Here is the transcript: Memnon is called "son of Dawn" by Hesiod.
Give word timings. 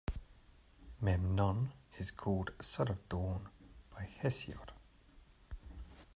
Memnon 0.99 1.73
is 1.99 2.09
called 2.09 2.53
"son 2.59 2.87
of 2.87 3.07
Dawn" 3.07 3.49
by 3.95 4.09
Hesiod. 4.23 4.71